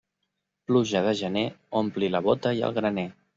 Pluja 0.71 1.01
de 1.07 1.13
gener 1.19 1.43
ompli 1.81 2.11
la 2.15 2.23
bóta 2.29 2.55
i 2.63 2.65
el 2.71 2.77
graner. 2.81 3.07